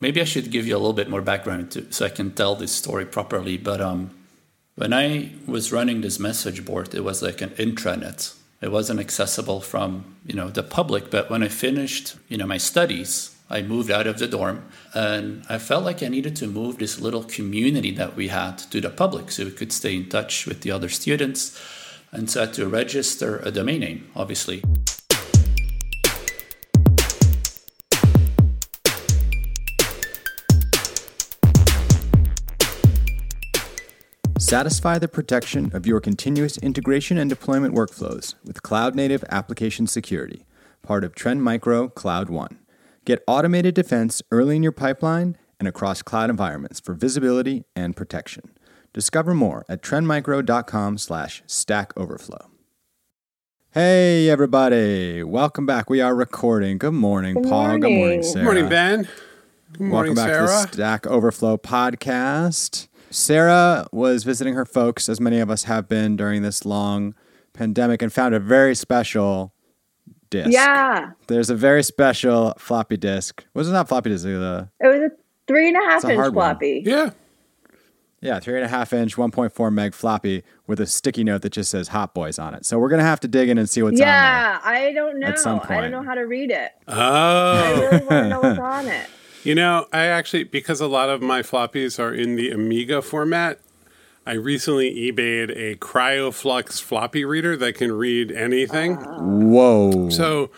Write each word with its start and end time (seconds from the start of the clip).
maybe 0.00 0.20
I 0.20 0.24
should 0.24 0.50
give 0.50 0.66
you 0.66 0.76
a 0.76 0.78
little 0.78 0.92
bit 0.92 1.10
more 1.10 1.22
background 1.22 1.70
to, 1.72 1.90
so 1.92 2.06
I 2.06 2.10
can 2.10 2.32
tell 2.32 2.54
this 2.54 2.72
story 2.72 3.04
properly. 3.04 3.56
But 3.56 3.80
um, 3.80 4.10
when 4.76 4.92
I 4.92 5.32
was 5.46 5.72
running 5.72 6.00
this 6.00 6.18
message 6.18 6.64
board, 6.64 6.94
it 6.94 7.04
was 7.04 7.22
like 7.22 7.40
an 7.40 7.50
intranet. 7.50 8.34
It 8.60 8.72
wasn't 8.72 9.00
accessible 9.00 9.60
from 9.60 10.16
you 10.26 10.34
know 10.34 10.50
the 10.50 10.62
public. 10.62 11.10
But 11.10 11.30
when 11.30 11.42
I 11.42 11.48
finished 11.48 12.16
you 12.28 12.36
know 12.36 12.46
my 12.46 12.58
studies, 12.58 13.36
I 13.50 13.62
moved 13.62 13.90
out 13.90 14.06
of 14.06 14.18
the 14.18 14.26
dorm, 14.26 14.64
and 14.94 15.44
I 15.48 15.58
felt 15.58 15.84
like 15.84 16.02
I 16.02 16.08
needed 16.08 16.36
to 16.36 16.46
move 16.46 16.78
this 16.78 17.00
little 17.00 17.24
community 17.24 17.92
that 17.92 18.16
we 18.16 18.28
had 18.28 18.58
to 18.70 18.80
the 18.80 18.90
public, 18.90 19.30
so 19.30 19.44
we 19.44 19.52
could 19.52 19.72
stay 19.72 19.96
in 19.96 20.08
touch 20.08 20.46
with 20.46 20.62
the 20.62 20.70
other 20.70 20.88
students, 20.88 21.58
and 22.12 22.30
so 22.30 22.42
I 22.42 22.46
had 22.46 22.54
to 22.54 22.66
register 22.66 23.38
a 23.38 23.50
domain 23.50 23.80
name, 23.80 24.10
obviously. 24.14 24.62
Satisfy 34.38 34.98
the 34.98 35.08
protection 35.08 35.70
of 35.74 35.84
your 35.86 36.00
continuous 36.00 36.58
integration 36.58 37.18
and 37.18 37.28
deployment 37.28 37.74
workflows 37.74 38.34
with 38.44 38.62
cloud 38.62 38.94
native 38.94 39.24
application 39.30 39.86
security, 39.88 40.44
part 40.82 41.02
of 41.02 41.14
Trend 41.14 41.42
Micro 41.42 41.88
Cloud 41.88 42.28
One. 42.30 42.58
Get 43.04 43.24
automated 43.26 43.74
defense 43.74 44.22
early 44.30 44.56
in 44.56 44.62
your 44.62 44.72
pipeline 44.72 45.36
and 45.58 45.66
across 45.66 46.02
cloud 46.02 46.30
environments 46.30 46.78
for 46.78 46.94
visibility 46.94 47.64
and 47.74 47.96
protection. 47.96 48.52
Discover 48.92 49.34
more 49.34 49.64
at 49.68 49.82
trendmicro.com 49.82 50.98
slash 50.98 51.42
stack 51.46 51.92
overflow. 51.96 52.48
Hey 53.72 54.30
everybody, 54.30 55.22
welcome 55.24 55.66
back. 55.66 55.90
We 55.90 56.00
are 56.00 56.14
recording. 56.14 56.78
Good 56.78 56.94
morning, 56.94 57.34
Good 57.34 57.48
Paul. 57.48 57.78
Good 57.78 57.90
morning, 57.90 57.98
morning. 57.98 58.22
Sarah. 58.22 58.44
Good 58.44 58.44
morning, 58.44 58.68
Ben. 58.68 59.08
Good 59.72 59.80
morning, 59.80 59.92
Welcome 59.92 60.14
back 60.14 60.28
Sarah. 60.28 60.46
to 60.62 60.66
the 60.68 60.72
Stack 60.72 61.06
Overflow 61.06 61.58
podcast. 61.58 62.87
Sarah 63.10 63.86
was 63.92 64.24
visiting 64.24 64.54
her 64.54 64.64
folks, 64.64 65.08
as 65.08 65.20
many 65.20 65.38
of 65.40 65.50
us 65.50 65.64
have 65.64 65.88
been 65.88 66.16
during 66.16 66.42
this 66.42 66.64
long 66.64 67.14
pandemic, 67.52 68.02
and 68.02 68.12
found 68.12 68.34
a 68.34 68.40
very 68.40 68.74
special 68.74 69.52
disc. 70.30 70.50
Yeah, 70.52 71.12
There's 71.26 71.50
a 71.50 71.54
very 71.54 71.82
special 71.82 72.54
floppy 72.58 72.96
disk. 72.96 73.44
Was 73.54 73.68
it 73.68 73.72
not 73.72 73.88
floppy 73.88 74.10
disk? 74.10 74.24
The 74.24 74.68
it 74.80 74.86
was 74.86 75.00
a 75.00 75.10
three 75.46 75.68
and 75.68 75.76
a 75.76 75.80
half 75.90 76.04
a 76.04 76.08
inch 76.10 76.16
hard 76.18 76.34
one. 76.34 76.50
floppy. 76.54 76.82
yeah. 76.84 77.10
yeah, 78.20 78.38
three 78.40 78.56
and 78.56 78.64
a 78.64 78.68
half 78.68 78.92
inch, 78.92 79.16
1.4 79.16 79.72
meg 79.72 79.94
floppy 79.94 80.42
with 80.66 80.78
a 80.80 80.86
sticky 80.86 81.24
note 81.24 81.40
that 81.42 81.52
just 81.52 81.70
says 81.70 81.88
"Hot 81.88 82.12
Boys" 82.14 82.38
on 82.38 82.54
it. 82.54 82.66
So 82.66 82.78
we're 82.78 82.90
gonna 82.90 83.02
have 83.04 83.20
to 83.20 83.28
dig 83.28 83.48
in 83.48 83.56
and 83.56 83.68
see 83.70 83.82
what's 83.82 83.94
on 84.00 84.06
there. 84.06 84.08
Yeah, 84.08 84.60
I 84.62 84.92
don't 84.92 85.18
know. 85.18 85.28
At 85.28 85.38
some 85.38 85.60
I 85.64 85.80
don't 85.80 85.90
know 85.92 86.02
how 86.02 86.14
to 86.14 86.26
read 86.26 86.50
it. 86.50 86.72
I 86.86 86.92
Oh, 86.94 87.80
really 87.80 87.98
want 88.04 88.08
to 88.10 88.28
know 88.28 88.40
what's 88.40 88.58
on 88.58 88.86
it. 88.88 89.06
You 89.44 89.54
know, 89.54 89.86
I 89.92 90.06
actually 90.06 90.44
because 90.44 90.80
a 90.80 90.86
lot 90.86 91.08
of 91.08 91.22
my 91.22 91.42
floppies 91.42 91.98
are 91.98 92.12
in 92.12 92.36
the 92.36 92.50
Amiga 92.50 93.02
format. 93.02 93.60
I 94.26 94.32
recently 94.32 94.94
eBayed 94.94 95.50
a 95.56 95.76
CryoFlux 95.76 96.82
floppy 96.82 97.24
reader 97.24 97.56
that 97.56 97.76
can 97.76 97.92
read 97.92 98.30
anything. 98.30 98.96
Whoa! 98.96 100.10
So 100.10 100.50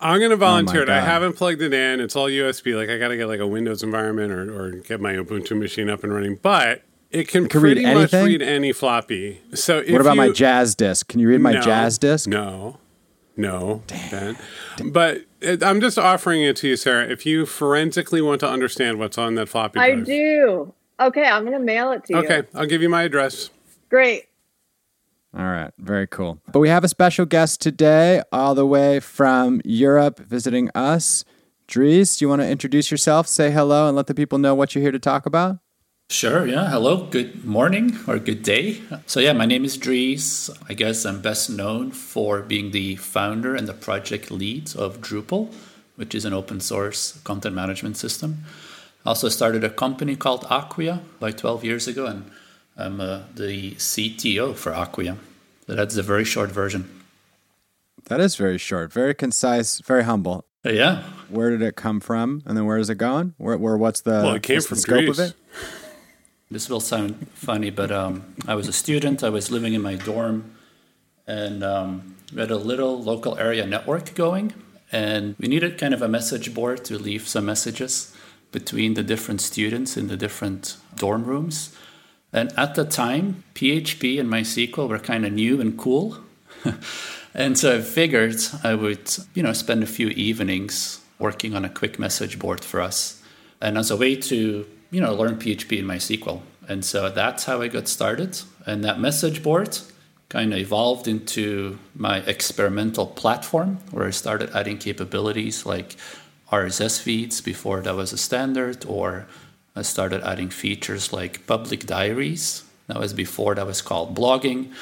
I'm 0.00 0.18
going 0.18 0.30
to 0.30 0.36
oh 0.36 0.38
volunteer 0.38 0.82
it. 0.82 0.88
I 0.88 1.00
haven't 1.00 1.34
plugged 1.34 1.60
it 1.60 1.74
in. 1.74 2.00
It's 2.00 2.16
all 2.16 2.28
USB. 2.28 2.76
Like 2.76 2.88
I 2.88 2.98
got 2.98 3.08
to 3.08 3.16
get 3.16 3.26
like 3.26 3.40
a 3.40 3.46
Windows 3.46 3.82
environment 3.82 4.32
or, 4.32 4.58
or 4.58 4.70
get 4.70 5.00
my 5.00 5.12
Ubuntu 5.12 5.58
machine 5.58 5.90
up 5.90 6.04
and 6.04 6.14
running. 6.14 6.38
But 6.40 6.82
it 7.10 7.28
can, 7.28 7.48
can 7.48 7.60
read 7.60 7.76
much 7.78 7.86
anything? 7.86 8.26
read 8.26 8.42
any 8.42 8.72
floppy. 8.72 9.40
So 9.54 9.78
if 9.78 9.90
what 9.90 10.00
about 10.00 10.16
my 10.16 10.28
Jaz 10.28 10.76
disc? 10.76 11.08
Can 11.08 11.20
you 11.20 11.28
read 11.28 11.40
my 11.40 11.52
No, 11.52 11.60
Jaz 11.60 11.98
disc? 11.98 12.28
No, 12.28 12.78
no, 13.38 13.82
Ben. 14.10 14.36
But 14.84 15.22
it, 15.40 15.62
I'm 15.62 15.80
just 15.80 15.98
offering 15.98 16.42
it 16.42 16.56
to 16.56 16.68
you, 16.68 16.76
Sarah. 16.76 17.08
If 17.08 17.24
you 17.24 17.46
forensically 17.46 18.20
want 18.20 18.40
to 18.40 18.48
understand 18.48 18.98
what's 18.98 19.16
on 19.16 19.36
that 19.36 19.48
floppy 19.48 19.78
disk, 19.78 20.02
I 20.02 20.04
do. 20.04 20.74
Okay, 21.00 21.24
I'm 21.24 21.44
gonna 21.44 21.60
mail 21.60 21.92
it 21.92 22.04
to 22.06 22.14
you. 22.14 22.18
Okay, 22.20 22.42
I'll 22.54 22.66
give 22.66 22.82
you 22.82 22.88
my 22.88 23.04
address. 23.04 23.50
Great. 23.88 24.24
All 25.36 25.44
right, 25.44 25.70
very 25.78 26.06
cool. 26.06 26.40
But 26.52 26.58
we 26.58 26.68
have 26.68 26.84
a 26.84 26.88
special 26.88 27.26
guest 27.26 27.60
today, 27.60 28.22
all 28.32 28.54
the 28.54 28.66
way 28.66 28.98
from 28.98 29.60
Europe, 29.64 30.18
visiting 30.18 30.70
us. 30.74 31.24
Dries, 31.68 32.16
do 32.16 32.24
you 32.24 32.28
want 32.30 32.42
to 32.42 32.48
introduce 32.48 32.90
yourself, 32.90 33.28
say 33.28 33.50
hello, 33.50 33.86
and 33.86 33.96
let 33.96 34.06
the 34.06 34.14
people 34.14 34.38
know 34.38 34.54
what 34.54 34.74
you're 34.74 34.82
here 34.82 34.90
to 34.90 34.98
talk 34.98 35.26
about? 35.26 35.58
Sure, 36.10 36.46
yeah. 36.46 36.70
Hello, 36.70 37.04
good 37.04 37.44
morning 37.44 37.98
or 38.06 38.18
good 38.18 38.42
day. 38.42 38.80
So, 39.04 39.20
yeah, 39.20 39.34
my 39.34 39.44
name 39.44 39.66
is 39.66 39.76
Dries. 39.76 40.48
I 40.66 40.72
guess 40.72 41.04
I'm 41.04 41.20
best 41.20 41.50
known 41.50 41.90
for 41.90 42.40
being 42.40 42.70
the 42.70 42.96
founder 42.96 43.54
and 43.54 43.68
the 43.68 43.74
project 43.74 44.30
lead 44.30 44.74
of 44.74 45.02
Drupal, 45.02 45.52
which 45.96 46.14
is 46.14 46.24
an 46.24 46.32
open 46.32 46.60
source 46.60 47.20
content 47.24 47.54
management 47.54 47.98
system. 47.98 48.44
I 49.04 49.10
also 49.10 49.28
started 49.28 49.62
a 49.64 49.68
company 49.68 50.16
called 50.16 50.46
Acquia 50.48 51.02
like 51.20 51.36
12 51.36 51.62
years 51.62 51.86
ago, 51.86 52.06
and 52.06 52.30
I'm 52.74 53.02
uh, 53.02 53.24
the 53.34 53.72
CTO 53.72 54.56
for 54.56 54.72
Acquia. 54.72 55.18
So, 55.66 55.74
that's 55.74 55.94
the 55.94 56.02
very 56.02 56.24
short 56.24 56.50
version. 56.50 56.88
That 58.06 58.20
is 58.20 58.34
very 58.34 58.56
short, 58.56 58.94
very 58.94 59.12
concise, 59.14 59.80
very 59.80 60.04
humble. 60.04 60.46
Uh, 60.64 60.70
yeah, 60.70 61.02
Where 61.28 61.50
did 61.50 61.60
it 61.60 61.76
come 61.76 62.00
from, 62.00 62.42
and 62.46 62.56
then 62.56 62.64
where 62.64 62.78
is 62.78 62.88
it 62.88 62.96
going? 62.96 63.34
Where, 63.36 63.58
where 63.58 63.76
what's 63.76 64.00
the, 64.00 64.22
Well, 64.24 64.34
it 64.36 64.42
came 64.42 64.56
what's 64.56 64.66
from 64.68 64.76
the 64.76 64.80
scope 64.80 65.04
Greece. 65.04 65.18
of 65.18 65.26
it? 65.26 65.34
This 66.50 66.70
will 66.70 66.80
sound 66.80 67.28
funny, 67.34 67.68
but 67.68 67.92
um, 67.92 68.34
I 68.46 68.54
was 68.54 68.68
a 68.68 68.72
student. 68.72 69.22
I 69.22 69.28
was 69.28 69.50
living 69.50 69.74
in 69.74 69.82
my 69.82 69.96
dorm, 69.96 70.50
and 71.26 71.62
um, 71.62 72.16
we 72.32 72.40
had 72.40 72.50
a 72.50 72.56
little 72.56 73.02
local 73.02 73.36
area 73.36 73.66
network 73.66 74.14
going, 74.14 74.54
and 74.90 75.36
we 75.38 75.46
needed 75.46 75.76
kind 75.76 75.92
of 75.92 76.00
a 76.00 76.08
message 76.08 76.54
board 76.54 76.86
to 76.86 76.98
leave 76.98 77.28
some 77.28 77.44
messages 77.44 78.16
between 78.50 78.94
the 78.94 79.02
different 79.02 79.42
students 79.42 79.98
in 79.98 80.08
the 80.08 80.16
different 80.16 80.78
dorm 80.96 81.24
rooms. 81.24 81.76
And 82.32 82.50
at 82.58 82.74
the 82.74 82.86
time, 82.86 83.44
PHP 83.54 84.18
and 84.18 84.30
MySQL 84.30 84.88
were 84.88 84.98
kind 84.98 85.26
of 85.26 85.32
new 85.34 85.60
and 85.60 85.76
cool. 85.78 86.18
and 87.34 87.58
so 87.58 87.76
I 87.76 87.82
figured 87.82 88.40
I 88.64 88.74
would, 88.74 89.14
you 89.34 89.42
know, 89.42 89.52
spend 89.52 89.82
a 89.82 89.86
few 89.86 90.08
evenings 90.08 91.02
working 91.18 91.54
on 91.54 91.66
a 91.66 91.68
quick 91.68 91.98
message 91.98 92.38
board 92.38 92.64
for 92.64 92.80
us. 92.80 93.22
And 93.60 93.76
as 93.76 93.90
a 93.90 93.96
way 93.98 94.16
to, 94.16 94.66
you 94.90 95.00
know, 95.00 95.14
learn 95.14 95.36
PHP 95.36 95.78
and 95.78 95.88
MySQL. 95.88 96.40
And 96.68 96.84
so 96.84 97.08
that's 97.10 97.44
how 97.44 97.62
I 97.62 97.68
got 97.68 97.88
started. 97.88 98.40
And 98.66 98.84
that 98.84 99.00
message 99.00 99.42
board 99.42 99.78
kind 100.28 100.52
of 100.52 100.58
evolved 100.58 101.08
into 101.08 101.78
my 101.94 102.18
experimental 102.18 103.06
platform 103.06 103.78
where 103.90 104.06
I 104.06 104.10
started 104.10 104.50
adding 104.54 104.76
capabilities 104.78 105.64
like 105.64 105.96
RSS 106.52 107.00
feeds 107.00 107.40
before 107.40 107.80
that 107.82 107.94
was 107.94 108.12
a 108.12 108.18
standard, 108.18 108.84
or 108.86 109.26
I 109.76 109.82
started 109.82 110.22
adding 110.22 110.50
features 110.50 111.12
like 111.12 111.46
public 111.46 111.86
diaries. 111.86 112.64
That 112.86 112.98
was 112.98 113.12
before 113.12 113.54
that 113.54 113.66
was 113.66 113.82
called 113.82 114.16
blogging. 114.16 114.72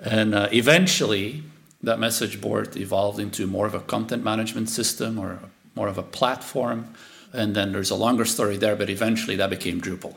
And 0.00 0.34
uh, 0.34 0.48
eventually, 0.52 1.44
that 1.82 1.98
message 1.98 2.40
board 2.40 2.76
evolved 2.76 3.20
into 3.20 3.46
more 3.46 3.66
of 3.66 3.74
a 3.74 3.80
content 3.80 4.24
management 4.24 4.68
system 4.68 5.18
or 5.18 5.38
more 5.74 5.88
of 5.88 5.98
a 5.98 6.02
platform. 6.02 6.94
And 7.32 7.54
then 7.54 7.72
there's 7.72 7.90
a 7.90 7.94
longer 7.94 8.24
story 8.24 8.56
there, 8.56 8.76
but 8.76 8.88
eventually 8.88 9.36
that 9.36 9.50
became 9.50 9.80
Drupal. 9.80 10.14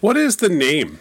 What 0.00 0.16
is 0.16 0.36
the 0.36 0.48
name? 0.48 0.98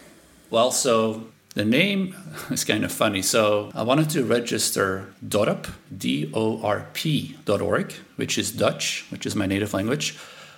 Well, 0.50 0.72
so 0.72 1.28
the 1.56 1.66
name 1.66 2.16
is 2.50 2.64
kind 2.64 2.84
of 2.86 2.92
funny. 2.92 3.22
So 3.22 3.72
I 3.76 3.84
wanted 3.84 4.10
to 4.12 4.24
register 4.24 5.14
DORP, 5.28 5.68
D-O-R-P 5.96 7.38
dot 7.46 7.62
org, 7.62 7.94
which 8.16 8.38
is 8.38 8.52
Dutch, 8.52 9.06
which 9.10 9.26
is 9.26 9.36
my 9.36 9.46
native 9.46 9.74
language, 9.74 10.12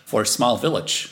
for 0.05 0.21
a 0.21 0.25
small 0.25 0.57
village, 0.57 1.09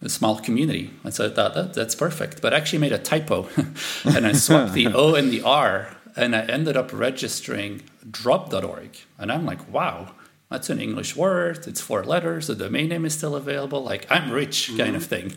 a 0.00 0.08
small 0.08 0.38
community. 0.38 0.90
And 1.04 1.12
so 1.12 1.26
I 1.26 1.30
thought 1.30 1.54
that 1.54 1.74
that's 1.74 1.94
perfect. 1.94 2.40
But 2.40 2.54
I 2.54 2.56
actually 2.56 2.78
made 2.78 2.92
a 2.92 2.98
typo 2.98 3.48
and 4.04 4.26
I 4.26 4.32
swapped 4.32 4.72
the 4.72 4.88
O 4.88 5.14
and 5.14 5.30
the 5.30 5.42
R 5.42 5.96
and 6.16 6.34
I 6.34 6.40
ended 6.42 6.76
up 6.76 6.92
registering 6.92 7.82
drop.org. 8.10 8.96
And 9.18 9.30
I'm 9.30 9.44
like, 9.44 9.70
wow, 9.72 10.14
that's 10.50 10.70
an 10.70 10.80
English 10.80 11.14
word. 11.14 11.66
It's 11.66 11.80
four 11.80 12.02
letters. 12.04 12.46
The 12.46 12.54
domain 12.54 12.88
name 12.88 13.04
is 13.04 13.12
still 13.12 13.36
available. 13.36 13.82
Like, 13.82 14.06
I'm 14.10 14.30
rich 14.30 14.70
kind 14.78 14.96
of 14.96 15.04
thing. 15.04 15.34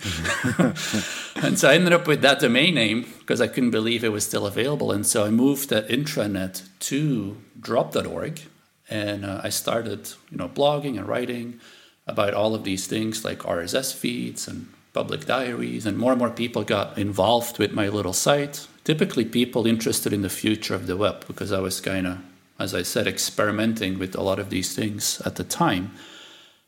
and 1.43 1.59
so 1.59 1.69
I 1.69 1.75
ended 1.75 1.91
up 1.91 2.07
with 2.07 2.21
that 2.21 2.39
domain 2.39 2.75
name 2.75 3.05
because 3.19 3.41
I 3.41 3.47
couldn't 3.47 3.71
believe 3.71 4.05
it 4.05 4.13
was 4.13 4.25
still 4.25 4.47
available. 4.47 4.91
And 4.91 5.05
so 5.05 5.25
I 5.25 5.29
moved 5.29 5.69
that 5.69 5.89
intranet 5.89 6.63
to 6.91 7.37
drop.org. 7.59 8.41
And 8.89 9.25
uh, 9.25 9.41
I 9.43 9.49
started, 9.49 10.09
you 10.29 10.37
know, 10.37 10.47
blogging 10.47 10.97
and 10.97 11.07
writing 11.07 11.59
about 12.07 12.33
all 12.33 12.55
of 12.55 12.63
these 12.63 12.87
things 12.87 13.25
like 13.25 13.39
RSS 13.39 13.93
feeds 13.93 14.47
and 14.47 14.71
public 14.93 15.25
diaries. 15.25 15.85
And 15.85 15.97
more 15.97 16.11
and 16.11 16.19
more 16.19 16.29
people 16.29 16.63
got 16.63 16.97
involved 16.97 17.59
with 17.59 17.73
my 17.73 17.89
little 17.89 18.13
site. 18.13 18.65
Typically, 18.85 19.25
people 19.25 19.67
interested 19.67 20.13
in 20.13 20.21
the 20.21 20.29
future 20.29 20.73
of 20.73 20.87
the 20.87 20.95
web 20.95 21.27
because 21.27 21.51
I 21.51 21.59
was 21.59 21.81
kind 21.81 22.07
of, 22.07 22.19
as 22.61 22.73
I 22.73 22.83
said, 22.83 23.07
experimenting 23.07 23.99
with 23.99 24.15
a 24.15 24.21
lot 24.21 24.39
of 24.39 24.49
these 24.49 24.75
things 24.75 25.21
at 25.25 25.35
the 25.35 25.43
time. 25.43 25.91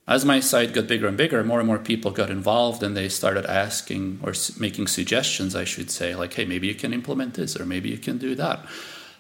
As 0.06 0.26
my 0.26 0.42
site 0.42 0.74
got 0.74 0.88
bigger 0.88 1.08
and 1.08 1.16
bigger, 1.16 1.44
more 1.44 1.60
and 1.60 1.68
more 1.68 1.80
people 1.80 2.12
got 2.12 2.30
involved 2.30 2.84
and 2.84 2.98
they 2.98 3.08
started 3.08 3.46
asking 3.46 4.20
or 4.22 4.34
making 4.60 4.88
suggestions, 4.88 5.56
I 5.56 5.64
should 5.64 5.90
say, 5.90 6.14
like, 6.14 6.34
hey, 6.34 6.44
maybe 6.44 6.68
you 6.68 6.76
can 6.76 6.94
implement 6.94 7.36
this 7.36 7.58
or 7.58 7.66
maybe 7.66 7.90
you 7.90 7.98
can 7.98 8.18
do 8.18 8.36
that. 8.36 8.66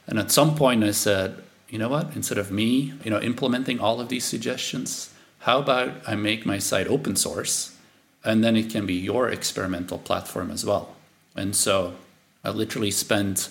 And 0.08 0.20
at 0.20 0.32
some 0.32 0.56
point, 0.56 0.84
I 0.84 0.92
said, 0.92 1.42
you 1.70 1.80
know 1.80 1.88
what? 1.88 2.16
Instead 2.16 2.38
of 2.38 2.52
me, 2.52 2.94
you 3.04 3.12
know, 3.12 3.22
implementing 3.22 3.80
all 3.80 4.02
of 4.02 4.10
these 4.10 4.26
suggestions, 4.26 5.14
how 5.40 5.60
about 5.60 5.94
I 6.06 6.16
make 6.16 6.46
my 6.46 6.60
site 6.60 6.88
open 6.88 7.16
source 7.16 7.76
and 8.24 8.44
then 8.44 8.56
it 8.56 8.70
can 8.70 8.86
be 8.86 8.94
your 8.94 9.30
experimental 9.30 9.98
platform 9.98 10.52
as 10.52 10.66
well. 10.66 10.96
And 11.36 11.56
so 11.56 11.96
I 12.44 12.50
literally 12.50 12.92
spent 12.92 13.50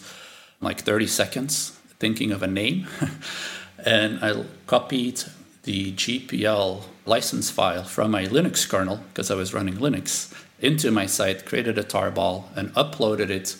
like 0.60 0.80
30 0.80 1.06
seconds 1.06 1.78
thinking 2.02 2.32
of 2.32 2.42
a 2.42 2.48
name, 2.48 2.88
and 3.86 4.18
I 4.20 4.44
copied 4.66 5.22
the 5.62 5.92
GPL 5.92 6.82
license 7.06 7.48
file 7.48 7.84
from 7.84 8.10
my 8.10 8.24
Linux 8.26 8.68
kernel 8.68 8.98
because 9.10 9.30
I 9.30 9.36
was 9.36 9.54
running 9.54 9.76
Linux 9.76 10.34
into 10.58 10.90
my 10.90 11.06
site, 11.06 11.46
created 11.46 11.78
a 11.78 11.84
tarball, 11.84 12.36
and 12.56 12.74
uploaded 12.74 13.30
it 13.30 13.56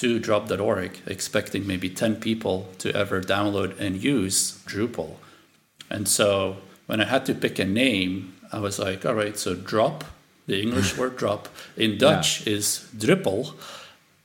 to 0.00 0.18
drop.org, 0.18 0.92
expecting 1.06 1.66
maybe 1.66 1.90
10 1.90 2.16
people 2.16 2.68
to 2.78 2.88
ever 2.96 3.20
download 3.20 3.78
and 3.78 4.02
use 4.02 4.62
Drupal. 4.66 5.16
And 5.90 6.08
so 6.08 6.56
when 6.86 7.02
I 7.02 7.04
had 7.04 7.26
to 7.26 7.34
pick 7.34 7.58
a 7.58 7.66
name, 7.66 8.34
I 8.50 8.60
was 8.60 8.78
like, 8.78 9.04
all 9.04 9.14
right, 9.14 9.36
so 9.36 9.54
drop, 9.54 10.04
the 10.46 10.58
English 10.62 10.96
word 11.00 11.18
drop, 11.18 11.48
in 11.76 11.98
Dutch 11.98 12.46
yeah. 12.46 12.54
is 12.54 12.88
Drupal. 12.96 13.52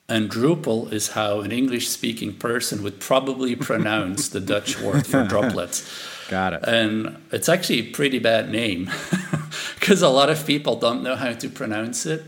And 0.10 0.30
Drupal 0.30 0.92
is 0.92 1.10
how 1.10 1.42
an 1.42 1.52
English 1.52 1.88
speaking 1.88 2.34
person 2.34 2.84
would 2.84 3.00
probably 3.00 3.56
pronounce 3.70 4.30
the 4.30 4.40
Dutch 4.40 4.80
word 4.80 5.06
for 5.06 5.24
droplets. 5.28 5.88
Got 6.30 6.54
it. 6.54 6.64
And 6.68 7.22
it's 7.32 7.50
actually 7.50 7.80
a 7.80 7.92
pretty 7.92 8.20
bad 8.20 8.50
name 8.50 8.90
because 9.80 10.02
a 10.02 10.10
lot 10.10 10.30
of 10.30 10.46
people 10.46 10.76
don't 10.76 11.04
know 11.04 11.16
how 11.16 11.34
to 11.34 11.50
pronounce 11.50 12.06
it. 12.06 12.24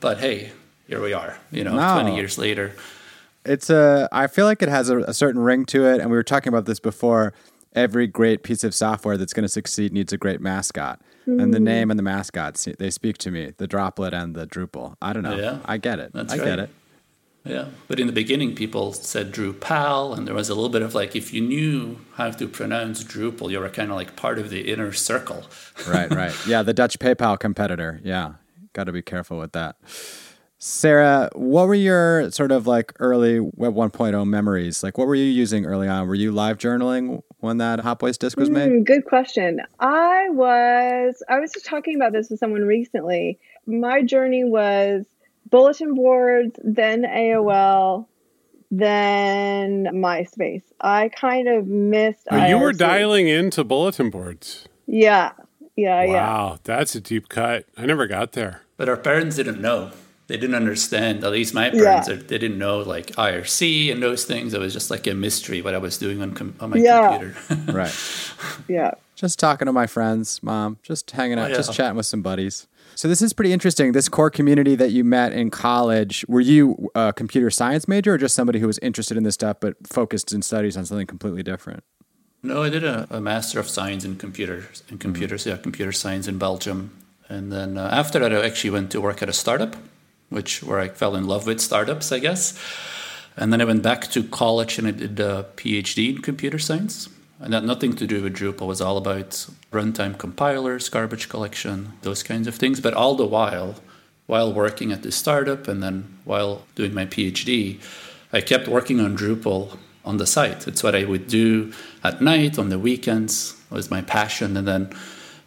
But 0.00 0.18
hey, 0.18 0.52
here 0.86 1.00
we 1.00 1.12
are, 1.12 1.38
you 1.50 1.64
know, 1.64 1.74
no. 1.74 2.00
20 2.00 2.16
years 2.16 2.38
later. 2.38 2.72
It's 3.44 3.68
a, 3.70 4.08
I 4.10 4.26
feel 4.26 4.46
like 4.46 4.62
it 4.62 4.68
has 4.68 4.88
a, 4.88 4.98
a 5.00 5.14
certain 5.14 5.40
ring 5.40 5.66
to 5.66 5.86
it. 5.86 6.00
And 6.00 6.10
we 6.10 6.16
were 6.16 6.22
talking 6.22 6.48
about 6.48 6.66
this 6.66 6.80
before. 6.80 7.34
Every 7.74 8.06
great 8.06 8.44
piece 8.44 8.62
of 8.62 8.72
software 8.72 9.16
that's 9.16 9.32
going 9.32 9.42
to 9.42 9.48
succeed 9.48 9.92
needs 9.92 10.12
a 10.12 10.16
great 10.16 10.40
mascot. 10.40 11.00
Mm. 11.26 11.42
And 11.42 11.54
the 11.54 11.58
hmm. 11.58 11.64
name 11.64 11.90
and 11.90 11.98
the 11.98 12.04
mascots, 12.04 12.68
they 12.78 12.90
speak 12.90 13.18
to 13.18 13.32
me 13.32 13.52
the 13.56 13.66
droplet 13.66 14.14
and 14.14 14.34
the 14.34 14.46
Drupal. 14.46 14.94
I 15.02 15.12
don't 15.12 15.24
know. 15.24 15.36
Yeah. 15.36 15.58
I 15.64 15.78
get 15.78 15.98
it. 15.98 16.12
That's 16.12 16.32
I 16.32 16.36
right. 16.36 16.44
get 16.44 16.58
it. 16.60 16.70
Yeah, 17.44 17.66
but 17.88 18.00
in 18.00 18.06
the 18.06 18.12
beginning, 18.12 18.54
people 18.54 18.94
said 18.94 19.30
Drupal, 19.30 20.16
and 20.16 20.26
there 20.26 20.34
was 20.34 20.48
a 20.48 20.54
little 20.54 20.70
bit 20.70 20.80
of 20.80 20.94
like, 20.94 21.14
if 21.14 21.34
you 21.34 21.42
knew 21.42 21.98
how 22.14 22.30
to 22.30 22.48
pronounce 22.48 23.04
Drupal, 23.04 23.50
you 23.50 23.60
were 23.60 23.68
kind 23.68 23.90
of 23.90 23.96
like 23.96 24.16
part 24.16 24.38
of 24.38 24.48
the 24.48 24.72
inner 24.72 24.92
circle. 24.92 25.44
right, 25.88 26.10
right. 26.10 26.34
Yeah, 26.46 26.62
the 26.62 26.72
Dutch 26.72 26.98
PayPal 26.98 27.38
competitor. 27.38 28.00
Yeah, 28.02 28.34
got 28.72 28.84
to 28.84 28.92
be 28.92 29.02
careful 29.02 29.38
with 29.38 29.52
that. 29.52 29.76
Sarah, 30.66 31.28
what 31.34 31.68
were 31.68 31.74
your 31.74 32.30
sort 32.30 32.50
of 32.50 32.66
like 32.66 32.94
early 32.98 33.38
Web 33.38 33.74
1.0 33.74 34.26
memories? 34.26 34.82
Like, 34.82 34.96
what 34.96 35.06
were 35.06 35.14
you 35.14 35.24
using 35.24 35.66
early 35.66 35.88
on? 35.88 36.08
Were 36.08 36.14
you 36.14 36.32
live 36.32 36.56
journaling 36.56 37.20
when 37.40 37.58
that 37.58 37.80
Hot 37.80 37.98
Boys 37.98 38.16
disk 38.16 38.38
was 38.38 38.48
made? 38.48 38.70
Mm, 38.70 38.84
good 38.86 39.04
question. 39.04 39.60
I 39.80 40.30
was, 40.30 41.22
I 41.28 41.38
was 41.40 41.52
just 41.52 41.66
talking 41.66 41.96
about 41.96 42.12
this 42.12 42.30
with 42.30 42.38
someone 42.38 42.62
recently. 42.62 43.38
My 43.66 44.02
journey 44.02 44.44
was 44.44 45.04
bulletin 45.54 45.94
boards, 45.94 46.58
then 46.64 47.02
AOL, 47.02 48.06
then 48.72 49.84
MySpace. 49.84 50.64
I 50.80 51.10
kind 51.10 51.46
of 51.46 51.68
missed. 51.68 52.26
Oh, 52.28 52.44
you 52.44 52.58
were 52.58 52.72
dialing 52.72 53.28
into 53.28 53.62
bulletin 53.62 54.10
boards. 54.10 54.66
Yeah, 54.88 55.30
yeah, 55.76 56.04
wow, 56.04 56.12
yeah. 56.12 56.12
Wow, 56.12 56.58
that's 56.64 56.96
a 56.96 57.00
deep 57.00 57.28
cut. 57.28 57.66
I 57.76 57.86
never 57.86 58.08
got 58.08 58.32
there. 58.32 58.62
But 58.76 58.88
our 58.88 58.96
parents 58.96 59.36
didn't 59.36 59.60
know. 59.60 59.92
They 60.26 60.36
didn't 60.36 60.56
understand. 60.56 61.22
At 61.22 61.30
least 61.30 61.54
my 61.54 61.70
parents, 61.70 62.08
yeah. 62.08 62.16
they 62.16 62.38
didn't 62.38 62.58
know 62.58 62.80
like 62.80 63.08
IRC 63.12 63.92
and 63.92 64.02
those 64.02 64.24
things. 64.24 64.54
It 64.54 64.60
was 64.60 64.72
just 64.72 64.90
like 64.90 65.06
a 65.06 65.14
mystery 65.14 65.62
what 65.62 65.74
I 65.74 65.78
was 65.78 65.98
doing 65.98 66.20
on 66.20 66.34
com- 66.34 66.56
on 66.58 66.70
my 66.70 66.78
yeah. 66.78 67.16
computer. 67.16 67.72
right. 67.72 67.94
Yeah. 68.68 68.92
Just 69.14 69.38
talking 69.38 69.66
to 69.66 69.72
my 69.72 69.86
friends, 69.86 70.42
mom. 70.42 70.78
Just 70.82 71.10
hanging 71.12 71.38
out, 71.38 71.46
oh, 71.46 71.48
yeah. 71.50 71.56
just 71.56 71.72
chatting 71.72 71.96
with 71.96 72.06
some 72.06 72.22
buddies. 72.22 72.66
So 73.04 73.08
this 73.08 73.20
is 73.20 73.34
pretty 73.34 73.52
interesting. 73.52 73.92
This 73.92 74.08
core 74.08 74.30
community 74.30 74.76
that 74.76 74.90
you 74.90 75.04
met 75.04 75.34
in 75.34 75.50
college, 75.50 76.24
were 76.26 76.40
you 76.40 76.90
a 76.94 77.12
computer 77.12 77.50
science 77.50 77.86
major 77.86 78.14
or 78.14 78.16
just 78.16 78.34
somebody 78.34 78.60
who 78.60 78.66
was 78.66 78.78
interested 78.78 79.18
in 79.18 79.24
this 79.24 79.34
stuff 79.34 79.58
but 79.60 79.74
focused 79.86 80.32
in 80.32 80.40
studies 80.40 80.74
on 80.74 80.86
something 80.86 81.06
completely 81.06 81.42
different? 81.42 81.84
No, 82.42 82.62
I 82.62 82.70
did 82.70 82.82
a, 82.82 83.06
a 83.10 83.20
master 83.20 83.60
of 83.60 83.68
science 83.68 84.06
in 84.06 84.16
computers, 84.16 84.82
in 84.88 84.96
computers, 84.96 85.42
mm-hmm. 85.42 85.50
yeah, 85.50 85.56
computer 85.58 85.92
science 85.92 86.26
in 86.26 86.38
Belgium. 86.38 86.96
And 87.28 87.52
then 87.52 87.76
uh, 87.76 87.90
after 87.92 88.18
that, 88.20 88.32
I 88.32 88.42
actually 88.42 88.70
went 88.70 88.90
to 88.92 89.02
work 89.02 89.20
at 89.20 89.28
a 89.28 89.34
startup, 89.34 89.76
which 90.30 90.62
where 90.62 90.80
I 90.80 90.88
fell 90.88 91.14
in 91.14 91.26
love 91.26 91.46
with 91.46 91.60
startups, 91.60 92.10
I 92.10 92.20
guess. 92.20 92.58
And 93.36 93.52
then 93.52 93.60
I 93.60 93.66
went 93.66 93.82
back 93.82 94.10
to 94.12 94.24
college 94.24 94.78
and 94.78 94.88
I 94.88 94.92
did 94.92 95.20
a 95.20 95.44
PhD 95.56 96.08
in 96.16 96.22
computer 96.22 96.58
science 96.58 97.10
and 97.40 97.52
that 97.52 97.64
nothing 97.64 97.94
to 97.94 98.06
do 98.06 98.22
with 98.22 98.36
Drupal 98.36 98.66
was 98.66 98.80
all 98.80 98.96
about 98.96 99.46
runtime 99.72 100.16
compilers, 100.16 100.88
garbage 100.88 101.28
collection, 101.28 101.92
those 102.02 102.22
kinds 102.22 102.46
of 102.46 102.54
things. 102.54 102.80
But 102.80 102.94
all 102.94 103.14
the 103.16 103.26
while, 103.26 103.76
while 104.26 104.52
working 104.52 104.92
at 104.92 105.02
this 105.02 105.16
startup 105.16 105.68
and 105.68 105.82
then 105.82 106.18
while 106.24 106.62
doing 106.74 106.94
my 106.94 107.06
PhD, 107.06 107.80
I 108.32 108.40
kept 108.40 108.68
working 108.68 109.00
on 109.00 109.16
Drupal 109.16 109.78
on 110.04 110.18
the 110.18 110.26
site. 110.26 110.66
It's 110.66 110.82
what 110.82 110.94
I 110.94 111.04
would 111.04 111.26
do 111.26 111.72
at 112.02 112.20
night, 112.20 112.58
on 112.58 112.68
the 112.68 112.78
weekends, 112.78 113.60
it 113.70 113.74
was 113.74 113.90
my 113.90 114.02
passion. 114.02 114.56
And 114.56 114.66
then 114.68 114.90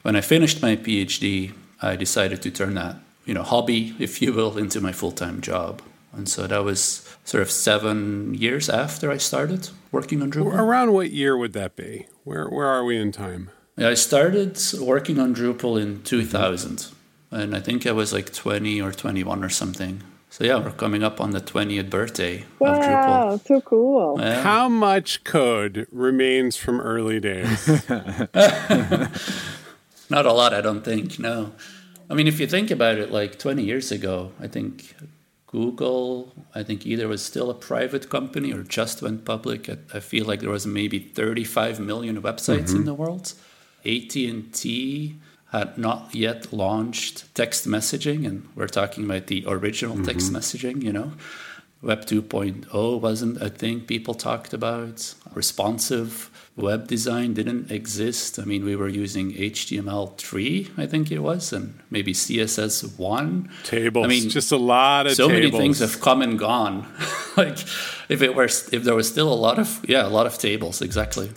when 0.01 0.15
I 0.15 0.21
finished 0.21 0.61
my 0.61 0.75
PhD, 0.75 1.53
I 1.81 1.95
decided 1.95 2.41
to 2.41 2.51
turn 2.51 2.73
that, 2.75 2.97
you 3.25 3.33
know, 3.33 3.43
hobby, 3.43 3.95
if 3.99 4.21
you 4.21 4.33
will, 4.33 4.57
into 4.63 4.81
my 4.81 4.91
full-time 4.91 5.41
job. 5.41 5.81
And 6.17 6.27
so 6.27 6.47
that 6.47 6.63
was 6.63 7.07
sort 7.23 7.43
of 7.43 7.51
seven 7.51 8.33
years 8.33 8.69
after 8.69 9.11
I 9.11 9.17
started 9.17 9.69
working 9.91 10.23
on 10.23 10.31
Drupal. 10.31 10.53
Around 10.53 10.93
what 10.93 11.11
year 11.11 11.37
would 11.37 11.53
that 11.53 11.75
be? 11.75 12.07
Where 12.23 12.49
where 12.49 12.67
are 12.67 12.83
we 12.83 12.97
in 12.97 13.11
time? 13.11 13.51
I 13.77 13.93
started 13.93 14.59
working 14.81 15.19
on 15.19 15.35
Drupal 15.35 15.79
in 15.79 16.01
2000, 16.01 16.87
and 17.29 17.55
I 17.55 17.59
think 17.59 17.85
I 17.85 17.91
was 17.91 18.11
like 18.11 18.33
20 18.33 18.81
or 18.81 18.91
21 18.91 19.43
or 19.43 19.49
something. 19.49 20.01
So 20.31 20.43
yeah, 20.43 20.57
we're 20.57 20.71
coming 20.71 21.03
up 21.03 21.21
on 21.21 21.29
the 21.31 21.39
20th 21.39 21.89
birthday 21.89 22.45
wow, 22.57 22.73
of 22.73 22.79
Drupal. 22.79 23.29
Wow, 23.29 23.41
so 23.45 23.61
cool. 23.61 24.15
Yeah. 24.19 24.41
How 24.41 24.67
much 24.67 25.23
code 25.23 25.87
remains 25.91 26.57
from 26.57 26.81
early 26.81 27.19
days? 27.19 27.67
Not 30.09 30.25
a 30.25 30.33
lot, 30.33 30.53
I 30.53 30.61
don't 30.61 30.83
think. 30.83 31.19
No. 31.19 31.53
I 32.09 32.13
mean, 32.13 32.27
if 32.27 32.39
you 32.39 32.47
think 32.47 32.71
about 32.71 32.97
it, 32.97 33.11
like 33.11 33.37
20 33.37 33.63
years 33.63 33.91
ago, 33.91 34.31
I 34.39 34.47
think 34.47 34.95
Google, 35.47 36.33
I 36.53 36.61
think 36.63 36.85
either 36.85 37.07
was 37.07 37.23
still 37.23 37.49
a 37.49 37.53
private 37.53 38.09
company 38.09 38.53
or 38.53 38.63
just 38.63 39.01
went 39.01 39.23
public. 39.23 39.69
I, 39.69 39.77
I 39.94 39.99
feel 40.01 40.25
like 40.25 40.41
there 40.41 40.49
was 40.49 40.67
maybe 40.67 40.99
35 40.99 41.79
million 41.79 42.21
websites 42.21 42.67
mm-hmm. 42.67 42.77
in 42.77 42.85
the 42.85 42.94
world. 42.94 43.33
AT&T 43.85 45.15
had 45.51 45.77
not 45.77 46.13
yet 46.13 46.51
launched 46.51 47.33
text 47.33 47.65
messaging, 47.65 48.27
and 48.27 48.49
we're 48.55 48.67
talking 48.67 49.05
about 49.05 49.27
the 49.27 49.45
original 49.47 49.95
mm-hmm. 49.95 50.06
text 50.06 50.33
messaging, 50.33 50.83
you 50.83 50.92
know. 50.92 51.13
Web 51.81 52.05
2.0 52.05 53.01
wasn't 53.01 53.39
a 53.39 53.49
thing 53.49 53.81
people 53.81 54.15
talked 54.15 54.51
about. 54.51 55.13
Responsive 55.35 56.31
web 56.55 56.87
design 56.87 57.35
didn't 57.35 57.69
exist. 57.69 58.39
I 58.39 58.45
mean, 58.45 58.65
we 58.65 58.75
were 58.75 58.87
using 58.87 59.31
HTML3, 59.33 60.71
I 60.75 60.87
think 60.87 61.11
it 61.11 61.19
was, 61.19 61.53
and 61.53 61.79
maybe 61.91 62.13
CSS1. 62.13 63.63
Tables. 63.63 64.05
I 64.05 64.09
mean, 64.09 64.27
just 64.29 64.51
a 64.51 64.57
lot 64.57 65.05
of 65.05 65.13
so 65.13 65.27
tables. 65.27 65.51
many 65.51 65.63
things 65.63 65.79
have 65.79 66.01
come 66.01 66.23
and 66.23 66.39
gone. 66.39 66.91
like, 67.37 67.59
if 68.09 68.23
it 68.23 68.33
were, 68.33 68.45
if 68.45 68.83
there 68.83 68.95
was 68.95 69.07
still 69.07 69.31
a 69.31 69.35
lot 69.35 69.59
of, 69.59 69.85
yeah, 69.87 70.03
a 70.03 70.09
lot 70.09 70.25
of 70.25 70.39
tables, 70.39 70.81
exactly. 70.81 71.29